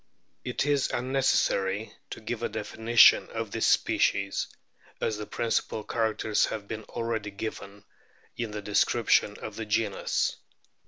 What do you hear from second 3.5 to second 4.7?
this species,